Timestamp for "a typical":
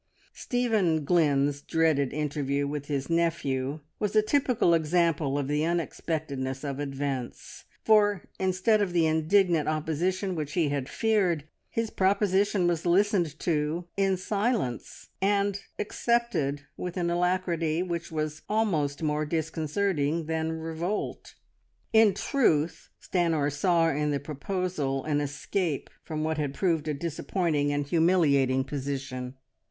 4.15-4.73